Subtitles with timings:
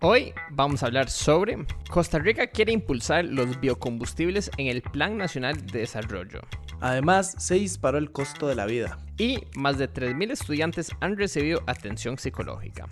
[0.00, 5.66] Hoy vamos a hablar sobre Costa Rica quiere impulsar los biocombustibles en el Plan Nacional
[5.66, 6.40] de Desarrollo.
[6.80, 8.96] Además, se disparó el costo de la vida.
[9.18, 12.86] Y más de 3.000 estudiantes han recibido atención psicológica.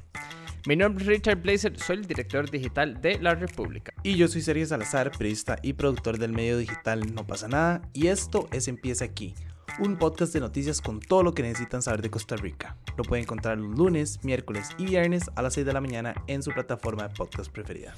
[0.67, 3.95] Mi nombre es Richard Blazer, soy el director digital de La República.
[4.03, 7.83] Y yo soy Sergio Salazar, periodista y productor del medio digital No pasa nada.
[7.93, 9.33] Y esto es Empieza aquí,
[9.79, 12.77] un podcast de noticias con todo lo que necesitan saber de Costa Rica.
[12.97, 16.43] Lo pueden encontrar los lunes, miércoles y viernes a las 6 de la mañana en
[16.43, 17.95] su plataforma de podcast preferida.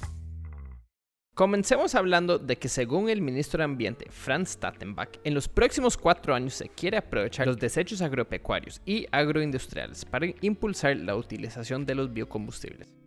[1.33, 6.35] Comencemos hablando de que según el ministro de Ambiente, Franz Tattenbach, en los próximos cuatro
[6.35, 12.11] años se quiere aprovechar los desechos agropecuarios y agroindustriales para impulsar la utilización de los
[12.11, 12.98] biocombustibles.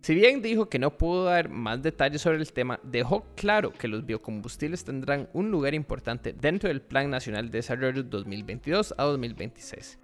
[0.00, 3.88] Si bien dijo que no pudo dar más detalles sobre el tema, dejó claro que
[3.88, 9.98] los biocombustibles tendrán un lugar importante dentro del Plan Nacional de Desarrollo 2022 a 2026.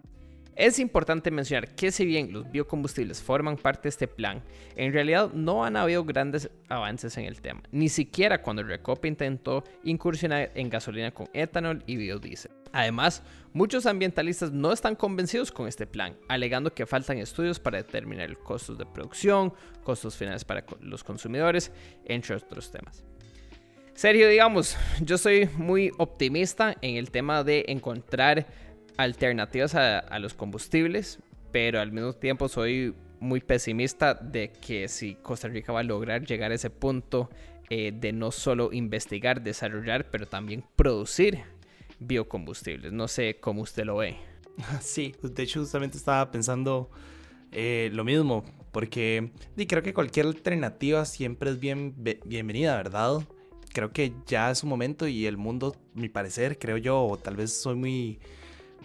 [0.57, 4.43] Es importante mencionar que si bien los biocombustibles forman parte de este plan,
[4.77, 9.65] en realidad no han habido grandes avances en el tema, ni siquiera cuando Recope intentó
[9.83, 12.53] incursionar en gasolina con etanol y biodiesel.
[12.75, 13.23] Además,
[13.53, 18.77] muchos ambientalistas no están convencidos con este plan, alegando que faltan estudios para determinar costos
[18.77, 19.53] de producción,
[19.85, 21.71] costos finales para los consumidores,
[22.05, 23.05] entre otros temas.
[23.95, 28.49] Sergio, digamos, yo soy muy optimista en el tema de encontrar
[28.97, 31.21] alternativas a, los combustibles,
[31.53, 36.27] pero al mismo tiempo soy muy pesimista de que si Costa Rica va a lograr
[36.27, 37.31] llegar a ese punto
[37.71, 41.45] eh, de no solo investigar, desarrollar, pero también producir
[42.07, 42.93] biocombustibles.
[42.93, 44.17] No sé cómo usted lo ve.
[44.81, 46.91] Sí, de hecho justamente estaba pensando
[47.51, 49.31] eh, lo mismo, porque
[49.69, 53.23] creo que cualquier alternativa siempre es bien, bienvenida, ¿verdad?
[53.73, 57.37] Creo que ya es un momento y el mundo, mi parecer, creo yo, o tal
[57.37, 58.19] vez soy muy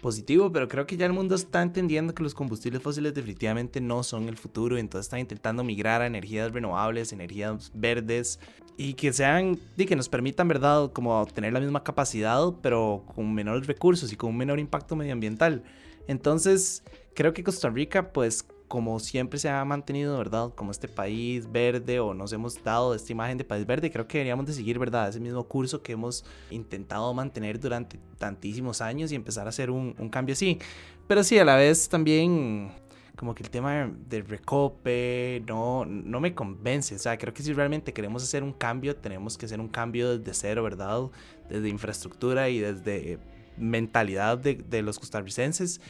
[0.02, 4.04] positivo, pero creo que ya el mundo está entendiendo que los combustibles fósiles definitivamente no
[4.04, 8.39] son el futuro, y entonces están intentando migrar a energías renovables, energías verdes
[8.80, 13.33] y que sean y que nos permitan, ¿verdad?, como tener la misma capacidad, pero con
[13.33, 15.64] menores recursos y con un menor impacto medioambiental.
[16.08, 16.81] Entonces,
[17.14, 20.54] creo que Costa Rica pues como siempre se ha mantenido, ¿verdad?
[20.55, 24.20] Como este país verde o nos hemos dado esta imagen de país verde, creo que
[24.20, 25.09] deberíamos de seguir, ¿verdad?
[25.09, 29.93] Ese mismo curso que hemos intentado mantener durante tantísimos años y empezar a hacer un,
[29.99, 30.58] un cambio así.
[31.05, 32.71] Pero sí, a la vez también
[33.19, 36.95] como que el tema del recope no, no me convence.
[36.95, 40.17] O sea, creo que si realmente queremos hacer un cambio, tenemos que hacer un cambio
[40.17, 41.02] desde cero, ¿verdad?
[41.49, 43.19] Desde infraestructura y desde
[43.57, 45.81] mentalidad de, de los costarricenses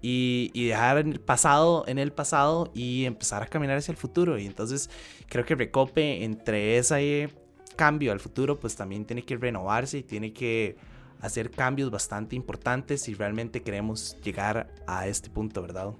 [0.00, 4.38] y, dejar en el pasado en el pasado y empezar a caminar hacia el futuro.
[4.38, 4.88] Y entonces
[5.28, 7.30] creo que Recope entre ese
[7.74, 10.76] cambio al futuro pues también tiene que renovarse y tiene que
[11.20, 15.94] hacer cambios bastante importantes si realmente queremos llegar a este punto, ¿verdad?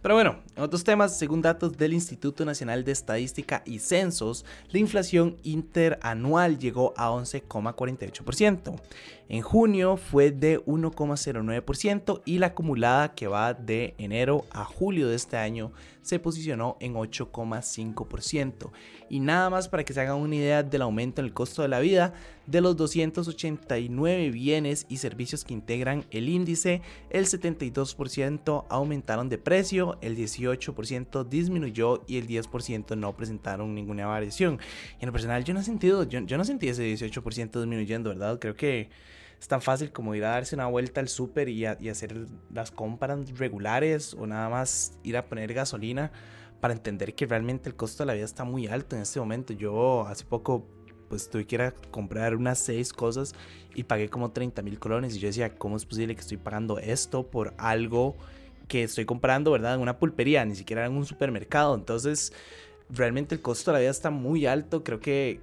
[0.00, 4.78] Pero bueno, en otros temas, según datos del Instituto Nacional de Estadística y Censos, la
[4.78, 8.80] inflación interanual llegó a 11,48%.
[9.28, 15.16] En junio fue de 1,09% y la acumulada que va de enero a julio de
[15.16, 18.70] este año se posicionó en 8,5%.
[19.10, 21.68] Y nada más para que se hagan una idea del aumento en el costo de
[21.68, 22.14] la vida,
[22.46, 29.87] de los 289 bienes y servicios que integran el índice, el 72% aumentaron de precio,
[30.00, 34.58] el 18% disminuyó y el 10% no presentaron ninguna variación.
[35.00, 38.10] Y en lo personal yo no he sentido, yo, yo no sentí ese 18% disminuyendo,
[38.10, 38.38] ¿verdad?
[38.38, 38.90] Creo que
[39.40, 42.70] es tan fácil como ir a darse una vuelta al súper y, y, hacer las
[42.70, 46.10] compras regulares o nada más ir a poner gasolina
[46.60, 49.52] para entender que realmente el costo de la vida está muy alto en este momento.
[49.52, 50.66] Yo hace poco
[51.08, 53.34] pues tuve que ir a comprar unas seis cosas
[53.74, 56.78] y pagué como 30 mil colones y yo decía, ¿cómo es posible que estoy pagando
[56.78, 58.16] esto por algo
[58.68, 61.74] que estoy comprando, verdad, en una pulpería, ni siquiera en un supermercado?
[61.74, 62.32] Entonces,
[62.90, 65.40] realmente el costo de la vida está muy alto, creo que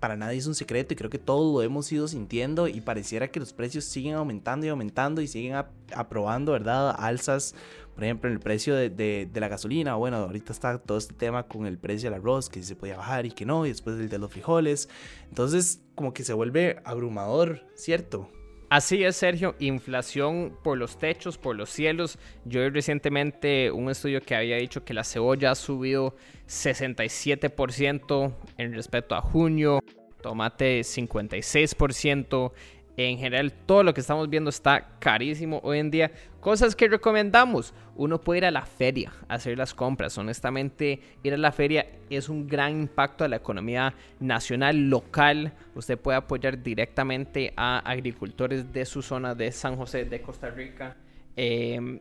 [0.00, 3.28] para nadie es un secreto y creo que todos lo hemos ido sintiendo y pareciera
[3.28, 5.62] que los precios siguen aumentando y aumentando y siguen
[5.94, 6.96] aprobando, ¿verdad?
[6.98, 7.54] Alzas,
[7.94, 9.96] por ejemplo, en el precio de, de, la gasolina.
[9.96, 13.26] Bueno, ahorita está todo este tema con el precio del arroz, que se podía bajar
[13.26, 14.88] y que no, y después el de los frijoles.
[15.28, 18.30] Entonces, como que se vuelve abrumador, ¿cierto?
[18.70, 22.20] Así es, Sergio, inflación por los techos, por los cielos.
[22.44, 26.14] Yo vi recientemente un estudio que había dicho que la cebolla ha subido
[26.46, 29.80] 67% en respecto a junio,
[30.22, 32.52] tomate 56%,
[32.96, 36.10] en general, todo lo que estamos viendo está carísimo hoy en día.
[36.40, 37.72] Cosas que recomendamos.
[37.96, 40.16] Uno puede ir a la feria a hacer las compras.
[40.18, 45.52] Honestamente, ir a la feria es un gran impacto a la economía nacional, local.
[45.74, 50.96] Usted puede apoyar directamente a agricultores de su zona de San José de Costa Rica.
[51.36, 52.00] Em,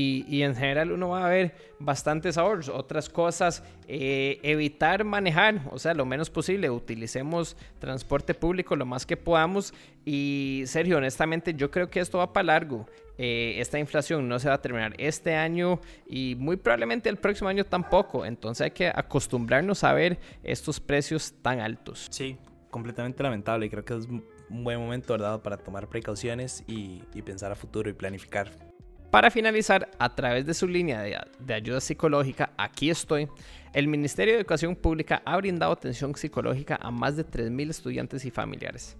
[0.00, 2.68] y, en general uno va a ver bastantes ahorros.
[2.68, 9.04] Otras cosas, eh, evitar manejar, o sea, lo menos posible, utilicemos transporte público lo más
[9.04, 9.74] que podamos.
[10.04, 12.86] Y Sergio, honestamente, yo creo que esto va para largo.
[13.18, 17.50] Eh, esta inflación no se va a terminar este año y muy probablemente el próximo
[17.50, 18.24] año tampoco.
[18.24, 22.06] Entonces hay que acostumbrarnos a ver estos precios tan altos.
[22.10, 22.36] Sí,
[22.70, 24.24] completamente lamentable y creo que es un
[24.62, 28.67] buen momento, ¿verdad?, para tomar precauciones y, pensar a futuro y planificar.
[29.10, 33.26] Para finalizar, a través de su línea de, ayuda psicológica, aquí estoy,
[33.72, 38.30] el Ministerio de Educación Pública ha brindado atención psicológica a más de 3.000 estudiantes y
[38.30, 38.98] familiares.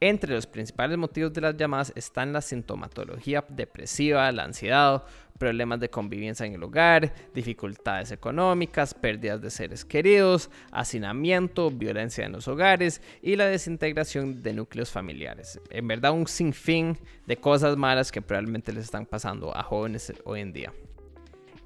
[0.00, 5.04] Entre los principales motivos de las llamadas están la sintomatología depresiva, la ansiedad,
[5.38, 12.32] problemas de convivencia en el hogar, dificultades económicas, pérdidas de seres queridos, hacinamiento, violencia en
[12.32, 15.58] los hogares y la desintegración de núcleos familiares.
[15.70, 20.40] En verdad un sinfín de cosas malas que probablemente les están pasando a jóvenes hoy
[20.40, 20.72] en día.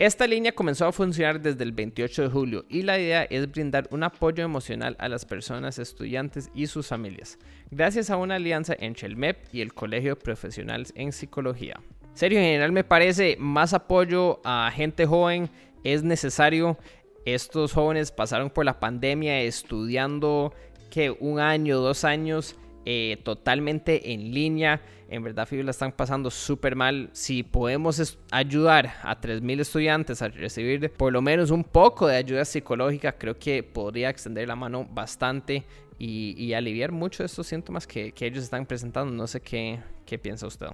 [0.01, 3.87] Esta línea comenzó a funcionar desde el 28 de julio y la idea es brindar
[3.91, 7.39] un apoyo emocional a las personas, estudiantes y sus familias,
[7.71, 11.79] gracias a una alianza entre el MEP y el Colegio de Profesionales en Psicología.
[12.15, 15.51] Serio, en general me parece más apoyo a gente joven
[15.85, 16.79] es necesario.
[17.27, 20.55] Estos jóvenes pasaron por la pandemia estudiando
[20.89, 24.81] que un año, dos años eh, totalmente en línea.
[25.09, 27.11] En verdad, FIBO la están pasando súper mal.
[27.13, 32.45] Si podemos ayudar a 3.000 estudiantes a recibir por lo menos un poco de ayuda
[32.45, 35.65] psicológica, creo que podría extender la mano bastante
[35.99, 39.13] y, aliviar mucho de estos síntomas que, ellos están presentando.
[39.13, 40.69] No sé qué, qué piensa usted.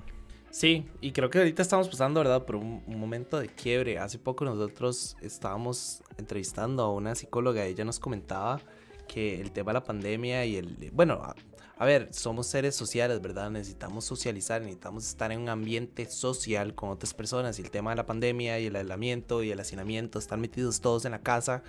[0.50, 3.99] Sí, y creo que ahorita estamos pasando, ¿verdad?, por un, un, momento de quiebre.
[3.99, 8.61] Hace poco nosotros estábamos entrevistando a una psicóloga, ella nos comentaba
[9.06, 11.35] que el tema de la pandemia y el, bueno,
[11.78, 13.50] a ver, somos seres sociales, ¿verdad?
[13.50, 17.58] Necesitamos socializar, necesitamos estar en un ambiente social con otras personas.
[17.58, 21.05] Y el tema de la pandemia y el aislamiento y el hacinamiento, estar metidos todos
[21.05, 21.62] en la casa,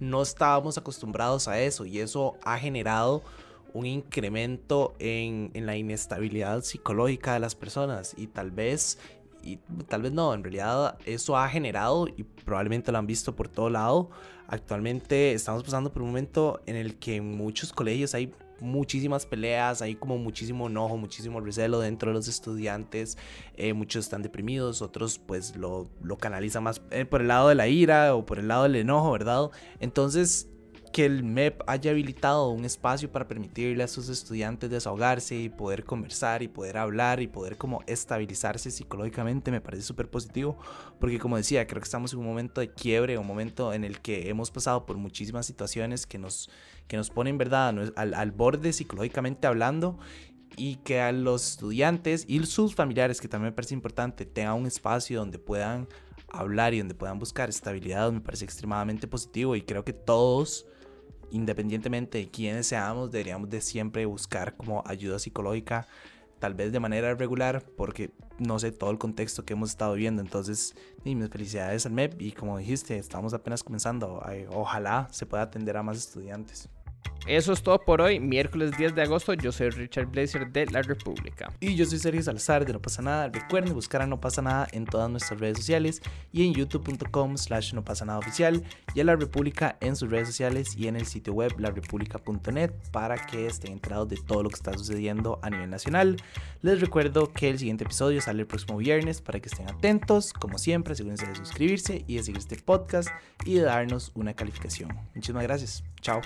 [0.00, 1.86] no estábamos acostumbrados a eso.
[1.86, 3.22] Y eso ha generado
[3.72, 8.14] un incremento en, en la inestabilidad psicológica de las personas.
[8.18, 8.98] Y tal vez
[9.42, 9.58] y
[9.88, 13.70] tal vez no, en realidad eso ha generado y probablemente lo han visto por todo
[13.70, 14.10] lado.
[14.46, 18.32] Actualmente estamos pasando por un momento en el que en muchos colegios hay
[18.64, 23.16] muchísimas peleas, hay como muchísimo enojo, muchísimo recelo dentro de los estudiantes,
[23.56, 27.54] eh, muchos están deprimidos, otros pues lo, lo canalizan más eh, por el lado de
[27.54, 29.50] la ira o por el lado del enojo, ¿verdad?
[29.80, 30.48] Entonces
[30.94, 35.82] que el MEP haya habilitado un espacio para permitirle a sus estudiantes desahogarse y poder
[35.82, 40.56] conversar y poder hablar y poder como estabilizarse psicológicamente me parece súper positivo
[41.00, 44.00] porque como decía creo que estamos en un momento de quiebre un momento en el
[44.00, 46.48] que hemos pasado por muchísimas situaciones que nos
[46.86, 49.98] que nos ponen verdad al, al borde psicológicamente hablando
[50.56, 54.66] y que a los estudiantes y sus familiares que también me parece importante tengan un
[54.68, 55.88] espacio donde puedan
[56.28, 60.66] hablar y donde puedan buscar estabilidad me parece extremadamente positivo y creo que todos
[61.30, 65.86] independientemente de quiénes seamos, deberíamos de siempre buscar como ayuda psicológica,
[66.38, 70.20] tal vez de manera regular, porque no sé todo el contexto que hemos estado viendo.
[70.20, 70.74] Entonces,
[71.04, 74.22] mis felicidades al MEP y como dijiste, estamos apenas comenzando.
[74.50, 76.68] Ojalá se pueda atender a más estudiantes.
[77.26, 79.32] Eso es todo por hoy, miércoles 10 de agosto.
[79.32, 81.50] Yo soy Richard Blazer de La República.
[81.58, 83.28] Y yo soy Sergio Salazar de No Pasa Nada.
[83.28, 87.72] Recuerden buscar a No Pasa Nada en todas nuestras redes sociales y en youtube.com slash
[87.72, 88.62] no pasa nada oficial
[88.94, 93.16] y a La República en sus redes sociales y en el sitio web larepublica.net para
[93.16, 96.16] que estén enterados de todo lo que está sucediendo a nivel nacional.
[96.60, 100.32] Les recuerdo que el siguiente episodio sale el próximo viernes para que estén atentos.
[100.34, 103.08] Como siempre, asegúrense de suscribirse y de seguir este podcast
[103.46, 104.90] y de darnos una calificación.
[105.14, 105.84] Muchísimas gracias.
[106.02, 106.20] Chao.